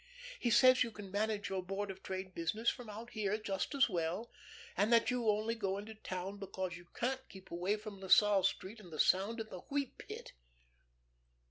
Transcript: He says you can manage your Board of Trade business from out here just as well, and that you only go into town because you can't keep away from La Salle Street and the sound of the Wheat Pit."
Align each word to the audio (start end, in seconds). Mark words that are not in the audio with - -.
He 0.39 0.49
says 0.49 0.83
you 0.83 0.89
can 0.89 1.11
manage 1.11 1.49
your 1.49 1.61
Board 1.61 1.91
of 1.91 2.01
Trade 2.01 2.33
business 2.33 2.71
from 2.71 2.89
out 2.89 3.11
here 3.11 3.37
just 3.37 3.75
as 3.75 3.87
well, 3.87 4.31
and 4.75 4.91
that 4.91 5.11
you 5.11 5.29
only 5.29 5.53
go 5.53 5.77
into 5.77 5.93
town 5.93 6.37
because 6.39 6.75
you 6.75 6.85
can't 6.95 7.29
keep 7.29 7.51
away 7.51 7.77
from 7.77 7.99
La 8.01 8.07
Salle 8.07 8.41
Street 8.41 8.79
and 8.79 8.91
the 8.91 8.97
sound 8.99 9.39
of 9.39 9.51
the 9.51 9.59
Wheat 9.69 9.99
Pit." 9.99 10.31